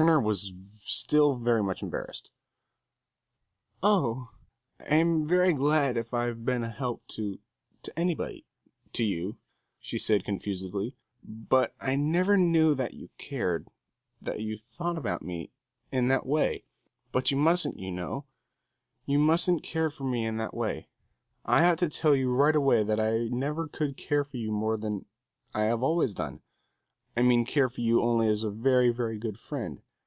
Turner 0.00 0.20
was 0.20 0.52
still 0.78 1.34
very 1.34 1.60
much 1.60 1.82
embarrassed. 1.82 2.30
"Oh, 3.82 4.30
I'm 4.78 5.26
very 5.26 5.52
glad 5.52 5.96
if 5.96 6.14
I've 6.14 6.44
been 6.44 6.62
a 6.62 6.70
help 6.70 7.04
to 7.16 7.40
to 7.82 7.98
anybody 7.98 8.46
to 8.92 9.02
you," 9.02 9.38
she 9.80 9.98
said, 9.98 10.24
confusedly. 10.24 10.94
"But 11.24 11.74
I 11.80 11.96
never 11.96 12.36
knew 12.36 12.76
that 12.76 12.94
you 12.94 13.08
cared 13.18 13.66
that 14.22 14.38
you 14.38 14.56
thought 14.56 14.96
about 14.96 15.20
me 15.22 15.50
in 15.90 16.06
that 16.06 16.26
way. 16.26 16.62
But 17.10 17.32
you 17.32 17.36
mustn't, 17.36 17.80
you 17.80 17.90
know, 17.90 18.24
you 19.04 19.18
mustn't 19.18 19.64
care 19.64 19.90
for 19.90 20.04
me 20.04 20.24
in 20.24 20.36
that 20.36 20.54
way. 20.54 20.86
I 21.44 21.64
ought 21.68 21.78
to 21.78 21.88
tell 21.88 22.14
you 22.14 22.32
right 22.32 22.54
away 22.54 22.84
that 22.84 23.00
I 23.00 23.26
never 23.32 23.66
could 23.66 23.96
care 23.96 24.22
for 24.22 24.36
you 24.36 24.52
more 24.52 24.76
than 24.76 25.06
I 25.52 25.68
always 25.70 26.10
have 26.10 26.16
done; 26.18 26.42
I 27.16 27.22
mean 27.22 27.44
care 27.44 27.68
for 27.68 27.80
you 27.80 28.00
only 28.00 28.28
as 28.28 28.44
a 28.44 28.50
very, 28.50 28.90
very 28.90 29.18
good 29.18 29.40
friend. 29.40 29.82